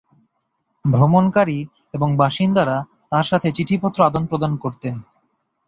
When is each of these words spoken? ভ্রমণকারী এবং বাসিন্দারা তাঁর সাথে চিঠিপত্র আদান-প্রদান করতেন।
ভ্রমণকারী 0.85 1.59
এবং 1.93 2.09
বাসিন্দারা 2.17 2.77
তাঁর 3.09 3.23
সাথে 3.23 3.47
চিঠিপত্র 3.51 3.99
আদান-প্রদান 4.03 4.51
করতেন। 4.57 4.95